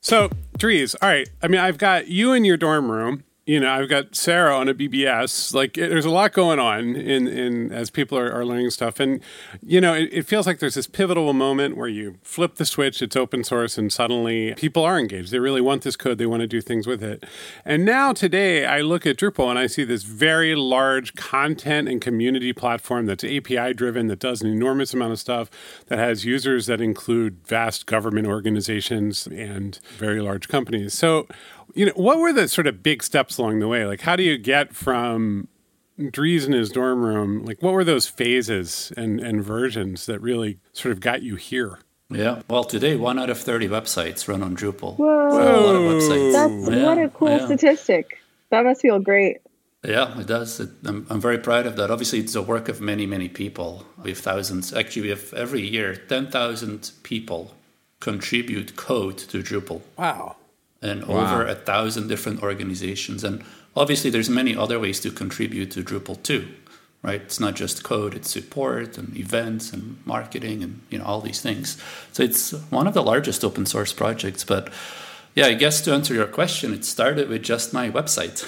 So, 0.00 0.30
Dries, 0.56 0.94
all 1.02 1.08
right. 1.10 1.28
I 1.42 1.48
mean, 1.48 1.60
I've 1.60 1.76
got 1.76 2.08
you 2.08 2.32
in 2.32 2.46
your 2.46 2.56
dorm 2.56 2.90
room 2.90 3.24
you 3.48 3.58
know, 3.58 3.70
I've 3.70 3.88
got 3.88 4.14
Sarah 4.14 4.54
on 4.54 4.68
a 4.68 4.74
BBS. 4.74 5.54
Like, 5.54 5.78
eh, 5.78 5.88
there's 5.88 6.04
a 6.04 6.10
lot 6.10 6.34
going 6.34 6.58
on 6.58 6.94
in, 6.94 7.26
in 7.26 7.72
as 7.72 7.88
people 7.88 8.18
are, 8.18 8.30
are 8.30 8.44
learning 8.44 8.68
stuff, 8.68 9.00
and 9.00 9.22
you 9.62 9.80
know, 9.80 9.94
it, 9.94 10.10
it, 10.12 10.26
feels 10.26 10.46
like 10.46 10.58
there's 10.58 10.74
this 10.74 10.86
pivotal 10.86 11.32
moment 11.32 11.74
where 11.74 11.88
you 11.88 12.18
flip 12.22 12.56
the 12.56 12.66
switch. 12.66 13.00
It's 13.00 13.16
open 13.16 13.42
source, 13.42 13.78
and 13.78 13.90
suddenly 13.90 14.52
people 14.52 14.84
are 14.84 14.98
engaged. 14.98 15.32
They 15.32 15.38
really 15.38 15.62
want 15.62 15.80
this 15.80 15.96
code. 15.96 16.18
They 16.18 16.26
want 16.26 16.42
to 16.42 16.46
do 16.46 16.60
things 16.60 16.86
with 16.86 17.02
it. 17.02 17.24
And 17.64 17.86
now 17.86 18.12
today, 18.12 18.66
I 18.66 18.82
look 18.82 19.06
at 19.06 19.16
Drupal 19.16 19.48
and 19.48 19.58
I 19.58 19.66
see 19.66 19.82
this 19.82 20.02
very 20.02 20.54
large 20.54 21.14
content 21.14 21.88
and 21.88 22.02
community 22.02 22.52
platform 22.52 23.06
that's 23.06 23.24
API 23.24 23.72
driven, 23.72 24.08
that 24.08 24.18
does 24.18 24.42
an 24.42 24.50
enormous 24.50 24.92
amount 24.92 25.12
of 25.12 25.20
stuff, 25.20 25.50
that 25.86 25.98
has 25.98 26.22
users 26.22 26.66
that 26.66 26.82
include 26.82 27.38
vast 27.46 27.86
government 27.86 28.26
organizations 28.26 29.26
and 29.26 29.78
very 29.96 30.20
large 30.20 30.48
companies. 30.48 30.92
So 30.92 31.26
you 31.74 31.86
know, 31.86 31.92
what 31.94 32.18
were 32.18 32.32
the 32.32 32.48
sort 32.48 32.66
of 32.66 32.82
big 32.82 33.02
steps 33.02 33.38
along 33.38 33.60
the 33.60 33.68
way? 33.68 33.84
Like, 33.84 34.00
how 34.02 34.16
do 34.16 34.22
you 34.22 34.38
get 34.38 34.74
from 34.74 35.48
Dries 36.10 36.44
in 36.44 36.52
his 36.52 36.70
dorm 36.70 37.04
room? 37.04 37.44
Like, 37.44 37.62
what 37.62 37.72
were 37.72 37.84
those 37.84 38.06
phases 38.06 38.92
and, 38.96 39.20
and 39.20 39.42
versions 39.42 40.06
that 40.06 40.20
really 40.20 40.58
sort 40.72 40.92
of 40.92 41.00
got 41.00 41.22
you 41.22 41.36
here? 41.36 41.78
Yeah. 42.10 42.42
Well, 42.48 42.64
today, 42.64 42.96
one 42.96 43.18
out 43.18 43.30
of 43.30 43.38
30 43.38 43.68
websites 43.68 44.28
run 44.28 44.42
on 44.42 44.56
Drupal. 44.56 44.96
Whoa. 44.96 45.30
So 45.30 45.36
a 45.36 45.60
lot 45.60 45.76
of 45.76 45.82
websites. 45.82 46.32
That's 46.32 46.76
yeah, 46.76 46.84
what 46.84 46.98
a 46.98 47.08
cool 47.10 47.28
yeah. 47.28 47.44
statistic. 47.44 48.18
That 48.50 48.64
must 48.64 48.80
feel 48.80 48.98
great. 48.98 49.38
Yeah, 49.84 50.18
it 50.18 50.26
does. 50.26 50.58
It, 50.58 50.70
I'm, 50.84 51.06
I'm 51.10 51.20
very 51.20 51.38
proud 51.38 51.66
of 51.66 51.76
that. 51.76 51.90
Obviously, 51.90 52.20
it's 52.20 52.32
the 52.32 52.42
work 52.42 52.68
of 52.68 52.80
many, 52.80 53.04
many 53.04 53.28
people. 53.28 53.84
We 54.02 54.10
have 54.10 54.18
thousands. 54.18 54.72
Actually, 54.72 55.02
we 55.02 55.08
have 55.10 55.32
every 55.34 55.60
year 55.60 55.94
10,000 55.94 56.92
people 57.02 57.54
contribute 58.00 58.74
code 58.74 59.18
to 59.18 59.42
Drupal. 59.42 59.82
Wow 59.96 60.36
and 60.80 61.04
wow. 61.06 61.16
over 61.22 61.46
a 61.46 61.54
thousand 61.54 62.08
different 62.08 62.42
organizations. 62.42 63.24
And 63.24 63.44
obviously 63.76 64.10
there's 64.10 64.30
many 64.30 64.56
other 64.56 64.78
ways 64.78 65.00
to 65.00 65.10
contribute 65.10 65.70
to 65.72 65.82
Drupal 65.82 66.22
too, 66.22 66.48
right? 67.02 67.20
It's 67.20 67.40
not 67.40 67.56
just 67.56 67.84
code; 67.84 68.14
it's 68.14 68.30
support 68.30 68.98
and 68.98 69.16
events 69.16 69.72
and 69.72 69.98
marketing 70.04 70.62
and 70.62 70.80
you 70.90 70.98
know 70.98 71.04
all 71.04 71.20
these 71.20 71.40
things. 71.40 71.76
So 72.12 72.22
it's 72.22 72.52
one 72.70 72.86
of 72.86 72.94
the 72.94 73.02
largest 73.02 73.44
open 73.44 73.66
source 73.66 73.92
projects. 73.92 74.44
But 74.44 74.70
yeah, 75.34 75.46
I 75.46 75.54
guess 75.54 75.80
to 75.82 75.92
answer 75.92 76.14
your 76.14 76.26
question, 76.26 76.72
it 76.72 76.84
started 76.84 77.28
with 77.28 77.42
just 77.42 77.72
my 77.72 77.90
website, 77.90 78.44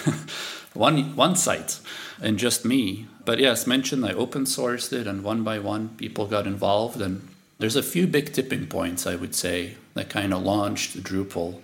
one 0.75 1.17
one 1.17 1.37
site, 1.37 1.81
and 2.23 2.39
just 2.39 2.65
me. 2.65 3.07
But 3.25 3.39
yes, 3.39 3.67
mentioned 3.67 4.05
I 4.05 4.13
open 4.13 4.45
sourced 4.45 4.93
it, 4.93 5.07
and 5.07 5.23
one 5.23 5.43
by 5.45 5.59
one 5.59 5.91
people 5.91 6.27
got 6.27 6.47
involved 6.47 7.01
and 7.01 7.29
there's 7.61 7.77
a 7.77 7.83
few 7.83 8.07
big 8.07 8.33
tipping 8.33 8.67
points, 8.67 9.07
I 9.07 9.17
would 9.17 9.35
say, 9.35 9.75
that 9.93 10.09
kind 10.09 10.33
of 10.33 10.43
launched 10.43 11.03
Drupal. 11.05 11.61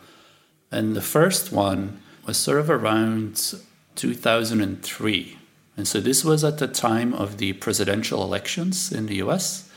And 0.71 0.95
the 0.97 1.03
first 1.03 1.53
one 1.53 2.01
was 2.27 2.37
sort 2.37 2.59
of 2.59 2.69
around 2.71 3.55
2003. 3.95 5.39
And 5.77 5.87
so 5.87 6.01
this 6.01 6.25
was 6.25 6.43
at 6.45 6.59
the 6.59 6.67
time 6.69 7.13
of 7.15 7.39
the 7.39 7.53
presidential 7.55 8.23
elections 8.23 8.91
in 8.93 9.07
the 9.07 9.17
US. 9.17 9.71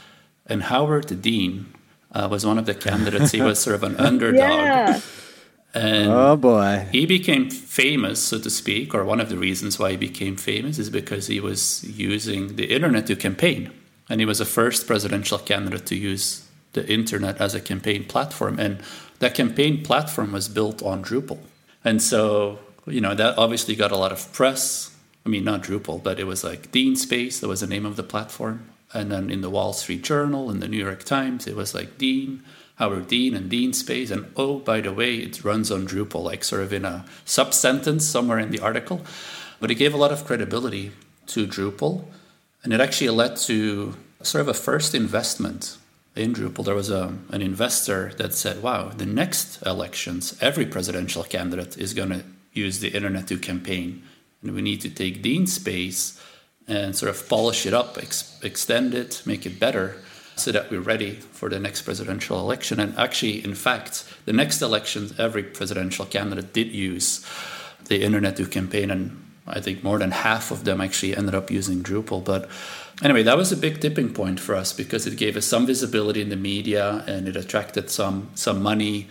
And 0.45 0.63
Howard 0.63 1.21
Dean 1.21 1.73
uh, 2.11 2.27
was 2.29 2.45
one 2.45 2.57
of 2.57 2.65
the 2.65 2.73
candidates. 2.73 3.31
He 3.31 3.41
was 3.41 3.59
sort 3.59 3.75
of 3.75 3.83
an 3.83 3.95
underdog. 4.09 4.39
Yeah. 4.39 5.01
And 5.73 6.11
Oh 6.11 6.35
boy. 6.35 6.87
he 6.91 7.05
became 7.05 7.49
famous, 7.51 8.23
so 8.23 8.39
to 8.39 8.49
speak, 8.49 8.95
or 8.95 9.05
one 9.05 9.19
of 9.19 9.29
the 9.29 9.37
reasons 9.37 9.77
why 9.77 9.91
he 9.91 9.97
became 9.97 10.35
famous 10.35 10.79
is 10.79 10.89
because 10.89 11.27
he 11.27 11.39
was 11.39 11.83
using 11.83 12.55
the 12.55 12.73
internet 12.73 13.05
to 13.07 13.15
campaign. 13.15 13.71
And 14.09 14.19
he 14.19 14.25
was 14.25 14.39
the 14.39 14.45
first 14.45 14.87
presidential 14.87 15.37
candidate 15.37 15.85
to 15.87 15.95
use 15.95 16.47
the 16.73 16.87
internet 16.91 17.39
as 17.39 17.53
a 17.53 17.61
campaign 17.61 18.05
platform. 18.05 18.59
And 18.59 18.79
that 19.19 19.35
campaign 19.35 19.83
platform 19.83 20.31
was 20.31 20.47
built 20.47 20.81
on 20.81 21.03
Drupal. 21.03 21.39
And 21.83 22.01
so, 22.01 22.59
you 22.85 23.01
know, 23.01 23.13
that 23.15 23.37
obviously 23.37 23.75
got 23.75 23.91
a 23.91 23.97
lot 23.97 24.11
of 24.11 24.31
press. 24.33 24.95
I 25.25 25.29
mean, 25.29 25.43
not 25.43 25.63
Drupal, 25.63 26.01
but 26.01 26.19
it 26.19 26.25
was 26.25 26.43
like 26.43 26.71
Dean 26.71 26.95
Space, 26.95 27.39
that 27.39 27.47
was 27.47 27.61
the 27.61 27.67
name 27.67 27.85
of 27.85 27.95
the 27.95 28.03
platform. 28.03 28.69
And 28.93 29.11
then 29.11 29.29
in 29.29 29.41
the 29.41 29.49
Wall 29.49 29.73
Street 29.73 30.03
Journal 30.03 30.49
and 30.49 30.61
the 30.61 30.67
New 30.67 30.83
York 30.83 31.03
Times, 31.03 31.45
it 31.45 31.55
was 31.55 31.75
like 31.75 31.97
Dean, 31.97 32.43
Howard 32.75 33.07
Dean, 33.07 33.35
and 33.35 33.49
Dean 33.49 33.73
Space. 33.73 34.09
And 34.09 34.31
oh, 34.35 34.59
by 34.59 34.81
the 34.81 34.91
way, 34.91 35.15
it 35.17 35.43
runs 35.43 35.71
on 35.71 35.87
Drupal, 35.87 36.23
like 36.23 36.43
sort 36.43 36.63
of 36.63 36.73
in 36.73 36.85
a 36.85 37.05
sub 37.25 37.53
sentence 37.53 38.05
somewhere 38.05 38.39
in 38.39 38.49
the 38.49 38.59
article. 38.59 39.01
But 39.59 39.69
it 39.69 39.75
gave 39.75 39.93
a 39.93 39.97
lot 39.97 40.11
of 40.11 40.25
credibility 40.25 40.91
to 41.27 41.45
Drupal. 41.45 42.05
And 42.63 42.73
it 42.73 42.81
actually 42.81 43.09
led 43.09 43.37
to 43.37 43.95
sort 44.21 44.41
of 44.41 44.47
a 44.47 44.53
first 44.53 44.95
investment 44.95 45.77
in 46.15 46.33
Drupal. 46.33 46.65
There 46.65 46.75
was 46.75 46.89
a, 46.89 47.13
an 47.29 47.41
investor 47.41 48.11
that 48.17 48.33
said, 48.33 48.61
wow, 48.61 48.89
the 48.89 49.05
next 49.05 49.61
elections, 49.65 50.37
every 50.41 50.65
presidential 50.65 51.23
candidate 51.23 51.77
is 51.77 51.93
going 51.93 52.09
to 52.09 52.23
use 52.53 52.79
the 52.79 52.89
internet 52.89 53.27
to 53.27 53.37
campaign. 53.37 54.03
And 54.41 54.53
we 54.53 54.61
need 54.61 54.81
to 54.81 54.89
take 54.89 55.21
Dean 55.21 55.47
Space 55.47 56.19
and 56.67 56.95
sort 56.95 57.09
of 57.09 57.27
polish 57.27 57.65
it 57.65 57.73
up, 57.73 57.97
ex- 57.97 58.39
extend 58.43 58.93
it, 58.93 59.21
make 59.25 59.45
it 59.45 59.59
better 59.59 59.97
so 60.35 60.51
that 60.51 60.71
we're 60.71 60.79
ready 60.79 61.15
for 61.15 61.49
the 61.49 61.59
next 61.59 61.81
presidential 61.81 62.39
election. 62.39 62.79
And 62.79 62.97
actually, 62.97 63.43
in 63.43 63.55
fact, 63.55 64.05
the 64.25 64.33
next 64.33 64.61
elections, 64.61 65.19
every 65.19 65.43
presidential 65.43 66.05
candidate 66.05 66.53
did 66.53 66.67
use 66.67 67.25
the 67.85 68.01
internet 68.03 68.37
to 68.37 68.45
campaign. 68.45 68.91
And 68.91 69.25
I 69.47 69.59
think 69.59 69.83
more 69.83 69.99
than 69.99 70.11
half 70.11 70.51
of 70.51 70.63
them 70.63 70.79
actually 70.79 71.15
ended 71.15 71.35
up 71.35 71.51
using 71.51 71.83
Drupal. 71.83 72.23
But 72.23 72.49
anyway, 73.03 73.23
that 73.23 73.37
was 73.37 73.51
a 73.51 73.57
big 73.57 73.79
tipping 73.79 74.13
point 74.13 74.39
for 74.39 74.55
us 74.55 74.73
because 74.73 75.07
it 75.07 75.17
gave 75.17 75.37
us 75.37 75.45
some 75.45 75.65
visibility 75.65 76.21
in 76.21 76.29
the 76.29 76.35
media 76.35 77.03
and 77.07 77.27
it 77.27 77.35
attracted 77.35 77.89
some 77.89 78.29
some 78.35 78.61
money, 78.61 79.07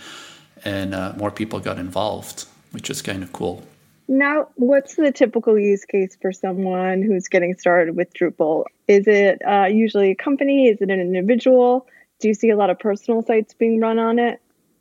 and 0.64 0.95
uh, 0.95 1.12
more 1.16 1.30
people 1.30 1.61
got 1.61 1.78
involved, 1.78 2.47
which 2.73 2.90
is 2.90 3.02
kind 3.02 3.23
of 3.23 3.33
cool. 3.33 3.62
Now, 4.11 4.49
what's 4.54 4.95
the 4.95 5.12
typical 5.12 5.59
use 5.59 5.85
case 5.85 6.16
for 6.21 6.33
someone 6.33 7.02
who's 7.02 7.28
getting 7.28 7.54
started 7.59 7.95
with 7.95 8.12
Drupal? 8.14 8.64
Is 8.87 9.07
it 9.07 9.42
uh, 9.47 9.66
usually 9.66 10.12
a 10.12 10.14
company? 10.14 10.68
Is 10.68 10.80
it 10.80 10.90
an 10.90 10.99
individual? 10.99 11.87
Do 12.18 12.28
you 12.28 12.35
see 12.35 12.49
a 12.49 12.57
lot 12.57 12.71
of 12.71 12.78
personal 12.78 13.23
sites 13.23 13.52
being 13.52 13.80
run 13.80 13.99
on 13.99 14.18
it? 14.18 14.40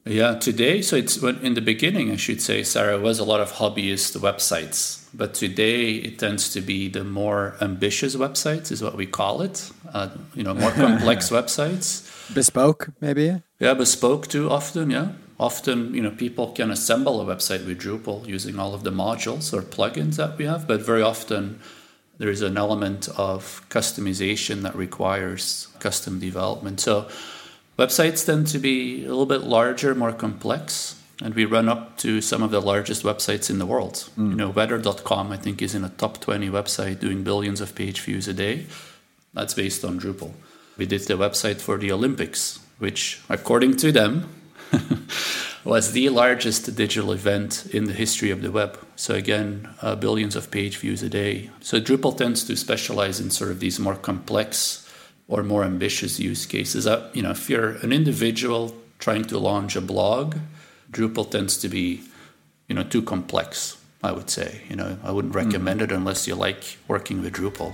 Yeah, 0.10 0.36
today, 0.36 0.82
so 0.82 0.96
it's 0.96 1.18
in 1.18 1.54
the 1.54 1.62
beginning, 1.62 2.12
I 2.12 2.16
should 2.16 2.42
say, 2.42 2.64
Sarah, 2.64 3.00
was 3.00 3.20
a 3.20 3.24
lot 3.24 3.42
of 3.42 3.54
hobbyist 3.54 4.18
websites. 4.20 5.06
But 5.14 5.34
today, 5.34 5.96
it 5.96 6.20
tends 6.20 6.52
to 6.54 6.62
be 6.62 6.88
the 6.88 7.04
more 7.04 7.56
ambitious 7.62 8.16
websites, 8.16 8.72
is 8.72 8.82
what 8.82 8.96
we 8.96 9.06
call 9.06 9.42
it. 9.42 9.72
Uh, 9.94 10.10
you 10.34 10.44
know, 10.44 10.54
more 10.54 10.72
complex 10.72 11.30
websites. 11.38 12.06
Bespoke, 12.34 12.90
maybe? 13.02 13.42
Yeah, 13.60 13.74
bespoke 13.74 14.28
too 14.28 14.50
often, 14.50 14.92
yeah. 14.92 15.14
Often, 15.40 15.94
you 15.94 16.02
know, 16.02 16.12
people 16.12 16.52
can 16.52 16.72
assemble 16.72 17.22
a 17.22 17.36
website 17.36 17.66
with 17.66 17.80
Drupal 17.80 18.28
using 18.28 18.60
all 18.60 18.74
of 18.74 18.84
the 18.84 18.92
modules 18.92 19.54
or 19.54 19.62
plugins 19.62 20.16
that 20.16 20.38
we 20.38 20.46
have, 20.46 20.68
but 20.68 20.82
very 20.82 21.02
often 21.02 21.60
there 22.18 22.30
is 22.30 22.42
an 22.42 22.58
element 22.58 23.08
of 23.18 23.64
customization 23.70 24.62
that 24.64 24.76
requires 24.76 25.68
custom 25.80 26.20
development. 26.20 26.80
So 26.80 27.08
websites 27.78 28.26
tend 28.26 28.48
to 28.48 28.60
be 28.60 29.06
a 29.06 29.10
little 29.10 29.26
bit 29.26 29.44
larger, 29.44 29.94
more 29.96 30.14
complex, 30.14 31.02
and 31.22 31.34
we 31.34 31.46
run 31.46 31.68
up 31.70 31.98
to 31.98 32.22
some 32.22 32.44
of 32.44 32.52
the 32.52 32.62
largest 32.62 33.04
websites 33.04 33.50
in 33.50 33.60
the 33.60 33.66
world. 33.66 34.10
You 34.18 34.36
know, 34.36 34.50
weather.com 34.50 35.32
I 35.32 35.38
think 35.38 35.62
is 35.62 35.74
in 35.74 35.84
a 35.84 35.90
top 35.90 36.20
20 36.22 36.50
website 36.50 37.00
doing 37.00 37.24
billions 37.24 37.62
of 37.62 37.76
page 37.76 38.02
views 38.02 38.28
a 38.28 38.34
day. 38.34 38.66
That's 39.34 39.54
based 39.54 39.84
on 39.84 40.00
Drupal. 40.00 40.32
We 40.78 40.86
did 40.86 41.02
the 41.02 41.16
website 41.16 41.60
for 41.60 41.78
the 41.78 41.92
Olympics, 41.92 42.60
which 42.78 43.22
according 43.30 43.78
to 43.78 43.92
them 43.92 44.30
was 45.64 45.92
the 45.92 46.10
largest 46.10 46.76
digital 46.76 47.12
event 47.12 47.68
in 47.74 47.86
the 47.86 47.94
history 47.94 48.32
of 48.32 48.42
the 48.42 48.52
web. 48.52 48.80
So 48.96 49.16
again, 49.16 49.70
uh, 49.82 49.96
billions 49.96 50.36
of 50.36 50.52
page 50.52 50.78
views 50.78 51.02
a 51.04 51.10
day. 51.10 51.50
So 51.62 51.80
Drupal 51.80 52.18
tends 52.18 52.44
to 52.46 52.56
specialize 52.56 53.20
in 53.20 53.32
sort 53.32 53.52
of 53.52 53.60
these 53.60 53.80
more 53.80 53.96
complex 53.96 54.87
or 55.28 55.44
more 55.44 55.64
ambitious 55.64 56.20
use 56.20 56.46
cases. 56.46 56.88
Uh, 56.88 57.10
you 57.14 57.22
know, 57.22 57.32
if 57.32 57.50
you're 57.50 57.72
an 57.72 57.92
individual 57.92 58.76
trying 59.00 59.26
to 59.26 59.38
launch 59.38 59.76
a 59.76 59.82
blog, 59.82 60.38
Drupal 60.92 61.30
tends 61.30 61.58
to 61.58 61.70
be, 61.70 62.02
you 62.68 62.76
know, 62.76 62.84
too 62.84 63.02
complex. 63.02 63.78
I 64.04 64.12
would 64.12 64.30
say, 64.30 64.62
you 64.70 64.76
know, 64.76 64.98
I 65.04 65.12
wouldn't 65.12 65.36
recommend 65.36 65.82
it 65.82 65.92
unless 65.92 66.28
you 66.28 66.36
like 66.36 66.78
working 66.88 67.22
with 67.22 67.34
Drupal. 67.34 67.74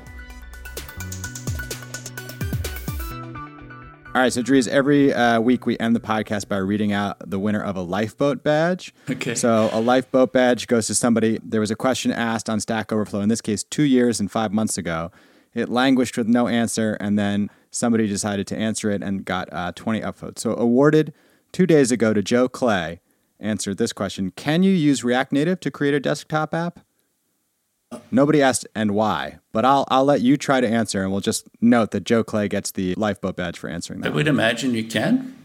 All 4.15 4.21
right, 4.21 4.31
so 4.31 4.43
Dries, 4.43 4.67
every 4.67 5.11
uh, 5.11 5.39
week 5.39 5.65
we 5.65 5.75
end 5.79 5.95
the 5.95 5.99
podcast 5.99 6.47
by 6.47 6.57
reading 6.57 6.93
out 6.93 7.17
the 7.27 7.39
winner 7.39 7.63
of 7.63 7.75
a 7.75 7.81
lifeboat 7.81 8.43
badge. 8.43 8.93
Okay. 9.09 9.33
So 9.33 9.71
a 9.73 9.81
lifeboat 9.81 10.31
badge 10.31 10.67
goes 10.67 10.85
to 10.87 10.93
somebody. 10.93 11.39
There 11.43 11.59
was 11.59 11.71
a 11.71 11.75
question 11.75 12.11
asked 12.11 12.47
on 12.47 12.59
Stack 12.59 12.91
Overflow, 12.91 13.21
in 13.21 13.29
this 13.29 13.41
case, 13.41 13.63
two 13.63 13.81
years 13.81 14.19
and 14.19 14.29
five 14.31 14.53
months 14.53 14.77
ago. 14.77 15.11
It 15.53 15.69
languished 15.69 16.17
with 16.17 16.27
no 16.27 16.47
answer, 16.47 16.97
and 16.99 17.17
then 17.17 17.49
somebody 17.69 18.07
decided 18.07 18.47
to 18.47 18.57
answer 18.57 18.89
it 18.89 19.03
and 19.03 19.25
got 19.25 19.49
uh, 19.51 19.71
20 19.73 20.01
upvotes. 20.01 20.39
So 20.39 20.55
awarded 20.55 21.13
two 21.51 21.65
days 21.65 21.91
ago 21.91 22.13
to 22.13 22.21
Joe 22.21 22.47
Clay, 22.47 22.99
answered 23.39 23.77
this 23.77 23.93
question 23.93 24.31
Can 24.31 24.63
you 24.63 24.71
use 24.71 25.03
React 25.03 25.33
Native 25.33 25.59
to 25.61 25.71
create 25.71 25.93
a 25.93 25.99
desktop 25.99 26.53
app? 26.53 26.79
Nobody 28.09 28.41
asked 28.41 28.65
and 28.73 28.91
why, 28.91 29.37
but 29.51 29.65
I'll 29.65 29.85
I'll 29.89 30.05
let 30.05 30.21
you 30.21 30.35
try 30.35 30.61
to 30.61 30.67
answer, 30.67 31.03
and 31.03 31.11
we'll 31.11 31.21
just 31.21 31.47
note 31.61 31.91
that 31.91 32.05
Joe 32.05 32.23
Clay 32.23 32.47
gets 32.47 32.71
the 32.71 32.95
lifeboat 32.95 33.35
badge 33.35 33.59
for 33.59 33.69
answering 33.69 34.01
that. 34.01 34.11
I 34.11 34.15
would 34.15 34.27
imagine 34.27 34.73
you 34.73 34.83
can, 34.83 35.37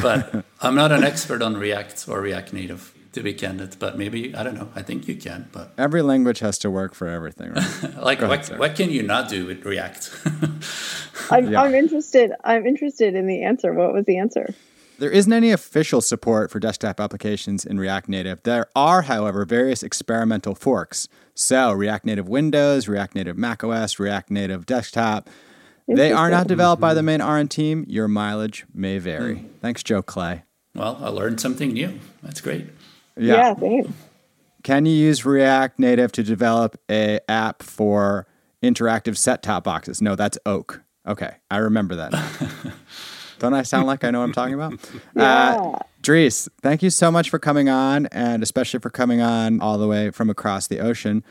but 0.00 0.44
I'm 0.60 0.76
not 0.76 0.92
an 0.92 1.02
expert 1.02 1.42
on 1.42 1.56
React 1.56 2.08
or 2.08 2.20
React 2.20 2.52
Native, 2.52 2.94
to 3.12 3.22
be 3.22 3.34
candid. 3.34 3.76
But 3.78 3.98
maybe 3.98 4.34
I 4.34 4.42
don't 4.42 4.54
know. 4.54 4.68
I 4.74 4.82
think 4.82 5.08
you 5.08 5.16
can. 5.16 5.48
But 5.52 5.72
Every 5.78 6.02
language 6.02 6.40
has 6.40 6.58
to 6.58 6.70
work 6.70 6.94
for 6.94 7.08
everything, 7.08 7.52
right? 7.52 7.96
like, 8.02 8.20
Go 8.20 8.26
ahead, 8.26 8.28
what, 8.28 8.44
Sarah. 8.44 8.58
what 8.58 8.76
can 8.76 8.90
you 8.90 9.02
not 9.02 9.28
do 9.28 9.46
with 9.46 9.64
React? 9.64 10.10
I'm, 11.30 11.50
Yeah. 11.50 11.62
I'm 11.62 11.74
interested. 11.74 12.32
I'm 12.44 12.66
interested 12.66 13.14
in 13.14 13.26
the 13.26 13.42
answer. 13.42 13.72
What 13.72 13.92
was 13.92 14.04
the 14.06 14.18
answer? 14.18 14.54
There 14.98 15.10
isn't 15.10 15.32
any 15.32 15.50
official 15.50 16.00
support 16.00 16.50
for 16.50 16.60
desktop 16.60 17.00
applications 17.00 17.64
in 17.64 17.78
React 17.78 18.08
Native. 18.08 18.42
There 18.44 18.66
are, 18.76 19.02
however, 19.02 19.44
various 19.44 19.82
experimental 19.82 20.54
forks. 20.54 21.08
So, 21.34 21.72
React 21.72 22.06
Native 22.06 22.28
Windows, 22.28 22.86
React 22.86 23.16
Native 23.16 23.36
macOS, 23.38 23.98
React 23.98 24.30
Native 24.30 24.64
Desktop. 24.66 25.28
They 25.88 26.12
are 26.12 26.30
not 26.30 26.46
developed 26.46 26.80
by 26.80 26.94
the 26.94 27.00
mm-hmm. 27.00 27.22
main 27.22 27.22
RN 27.22 27.48
team. 27.48 27.84
Your 27.88 28.06
mileage 28.06 28.64
may 28.72 28.98
vary. 28.98 29.36
Hmm. 29.36 29.48
Thanks, 29.60 29.82
Joe 29.82 30.02
Clay. 30.02 30.44
well, 30.74 30.98
I 31.02 31.08
learned 31.08 31.40
something 31.40 31.72
new. 31.72 31.98
That's 32.22 32.40
great. 32.40 32.66
Yeah, 33.16 33.54
same. 33.56 33.94
Can 34.62 34.86
you 34.86 34.92
use 34.94 35.24
React 35.24 35.78
Native 35.78 36.12
to 36.12 36.22
develop 36.22 36.76
a 36.90 37.18
app 37.28 37.62
for 37.62 38.26
interactive 38.62 39.16
set-top 39.16 39.64
boxes? 39.64 40.00
No, 40.00 40.14
that's 40.14 40.38
Oak. 40.46 40.82
Okay, 41.06 41.34
I 41.50 41.56
remember 41.58 41.96
that. 41.96 42.12
Don't 43.40 43.54
I 43.54 43.62
sound 43.62 43.88
like 43.88 44.04
I 44.04 44.10
know 44.12 44.20
what 44.20 44.26
I'm 44.26 44.32
talking 44.32 44.54
about? 44.54 44.74
Yeah. 45.16 45.56
Uh, 45.56 45.78
Dries, 46.00 46.48
thank 46.62 46.82
you 46.82 46.90
so 46.90 47.10
much 47.10 47.28
for 47.30 47.38
coming 47.38 47.68
on, 47.68 48.06
and 48.06 48.42
especially 48.42 48.80
for 48.80 48.90
coming 48.90 49.20
on 49.20 49.60
all 49.60 49.78
the 49.78 49.86
way 49.86 50.10
from 50.10 50.30
across 50.30 50.66
the 50.66 50.80
ocean. 50.80 51.24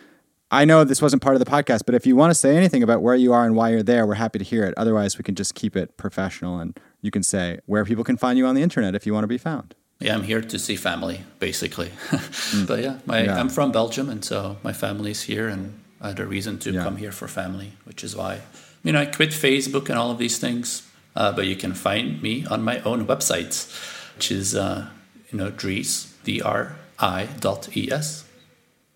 I 0.49 0.65
know 0.65 0.83
this 0.83 1.01
wasn't 1.01 1.21
part 1.21 1.35
of 1.35 1.39
the 1.43 1.49
podcast, 1.49 1.83
but 1.85 1.95
if 1.95 2.05
you 2.05 2.15
want 2.17 2.31
to 2.31 2.35
say 2.35 2.55
anything 2.57 2.83
about 2.83 3.01
where 3.01 3.15
you 3.15 3.31
are 3.33 3.45
and 3.45 3.55
why 3.55 3.69
you're 3.69 3.83
there, 3.83 4.05
we're 4.05 4.15
happy 4.15 4.39
to 4.39 4.45
hear 4.45 4.65
it. 4.65 4.73
Otherwise, 4.77 5.17
we 5.17 5.23
can 5.23 5.35
just 5.35 5.55
keep 5.55 5.75
it 5.77 5.95
professional, 5.97 6.59
and 6.59 6.77
you 7.01 7.11
can 7.11 7.23
say 7.23 7.59
where 7.65 7.83
people 7.85 8.03
can 8.03 8.17
find 8.17 8.37
you 8.37 8.45
on 8.45 8.55
the 8.55 8.61
internet 8.61 8.93
if 8.95 9.05
you 9.05 9.13
want 9.13 9.23
to 9.23 9.29
be 9.29 9.37
found. 9.37 9.75
Yeah, 10.01 10.13
I'm 10.15 10.23
here 10.23 10.41
to 10.41 10.59
see 10.59 10.75
family, 10.75 11.21
basically. 11.39 11.91
but 12.67 12.81
yeah, 12.83 12.97
my, 13.05 13.23
Yeah. 13.23 13.39
I'm 13.39 13.49
from 13.49 13.71
Belgium, 13.71 14.09
and 14.09 14.23
so 14.25 14.57
my 14.63 14.73
family's 14.73 15.23
here, 15.23 15.47
and 15.47 15.79
I 16.01 16.09
had 16.09 16.19
a 16.19 16.25
reason 16.25 16.57
to 16.59 16.71
Yeah. 16.71 16.83
come 16.83 16.97
here 16.97 17.11
for 17.11 17.27
family, 17.27 17.73
which 17.85 18.03
is 18.03 18.15
why, 18.15 18.41
you 18.83 18.91
know, 18.91 19.01
I 19.01 19.05
quit 19.05 19.29
Facebook 19.29 19.89
and 19.89 19.97
all 19.97 20.11
of 20.11 20.17
these 20.17 20.37
things. 20.39 20.83
Uh, 21.15 21.31
but 21.33 21.45
you 21.45 21.55
can 21.57 21.73
find 21.73 22.21
me 22.21 22.45
on 22.45 22.63
my 22.63 22.79
own 22.81 23.05
website, 23.05 23.67
which 24.15 24.31
is, 24.31 24.55
uh, 24.55 24.87
you 25.29 25.37
know, 25.37 25.49
Dries, 25.51 26.13
D-R-I 26.23 27.27
dot 27.41 27.75
E-S. 27.75 28.23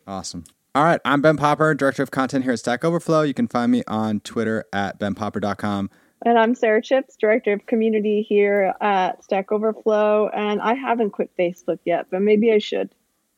Awesome. 0.08 0.46
All 0.74 0.84
right. 0.84 1.02
I'm 1.04 1.22
Ben 1.22 1.36
Popper, 1.38 1.74
Director 1.74 2.04
of 2.04 2.12
Content 2.12 2.44
here 2.46 2.54
at 2.54 2.60
Stack 2.60 2.86
Overflow. 2.86 3.22
You 3.24 3.34
can 3.34 3.48
find 3.48 3.72
me 3.72 3.84
on 3.88 4.20
Twitter 4.22 4.64
at 4.72 4.98
benpopper.com. 5.00 5.90
And 6.26 6.40
I'm 6.40 6.56
Sarah 6.56 6.82
Chipps, 6.82 7.16
Director 7.16 7.54
of 7.54 7.68
Community 7.68 8.26
here 8.28 8.74
at 8.82 9.24
Stack 9.24 9.52
Overflow. 9.52 10.30
And 10.30 10.60
I 10.60 10.74
haven't 10.74 11.12
quit 11.12 11.30
Facebook 11.38 11.78
yet, 11.86 12.08
but 12.10 12.22
maybe 12.22 12.52
I 12.52 12.58
should. 12.58 12.90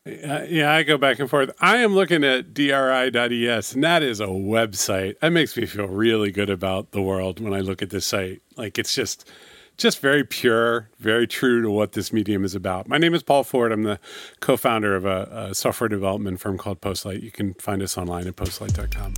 Uh, 0.06 0.46
yeah, 0.48 0.72
I 0.72 0.84
go 0.84 0.96
back 0.96 1.18
and 1.18 1.28
forth. 1.28 1.50
I 1.60 1.76
am 1.78 1.94
looking 1.94 2.24
at 2.24 2.54
dri.es, 2.54 3.74
and 3.74 3.84
that 3.84 4.02
is 4.02 4.20
a 4.20 4.26
website. 4.26 5.18
That 5.20 5.32
makes 5.32 5.54
me 5.54 5.66
feel 5.66 5.86
really 5.86 6.30
good 6.30 6.48
about 6.48 6.92
the 6.92 7.02
world 7.02 7.40
when 7.40 7.52
I 7.52 7.60
look 7.60 7.82
at 7.82 7.90
this 7.90 8.06
site. 8.06 8.40
Like 8.56 8.78
it's 8.78 8.94
just 8.94 9.30
just 9.76 10.00
very 10.00 10.24
pure, 10.24 10.88
very 10.98 11.26
true 11.26 11.60
to 11.62 11.70
what 11.70 11.92
this 11.92 12.10
medium 12.10 12.42
is 12.44 12.54
about. 12.54 12.88
My 12.88 12.96
name 12.96 13.14
is 13.14 13.22
Paul 13.22 13.44
Ford. 13.44 13.70
I'm 13.70 13.84
the 13.84 14.00
co-founder 14.40 14.96
of 14.96 15.04
a, 15.04 15.48
a 15.50 15.54
software 15.54 15.88
development 15.88 16.40
firm 16.40 16.58
called 16.58 16.80
Postlight. 16.80 17.22
You 17.22 17.30
can 17.30 17.54
find 17.54 17.82
us 17.82 17.96
online 17.96 18.26
at 18.26 18.34
postlight.com. 18.34 19.14